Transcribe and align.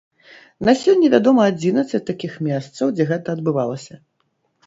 На 0.67 0.73
сёння 0.83 1.09
вядома 1.15 1.41
адзінаццаць 1.51 2.01
такіх 2.11 2.39
месцаў, 2.47 2.85
дзе 2.97 3.03
гэта 3.13 3.27
адбывалася. 3.37 3.95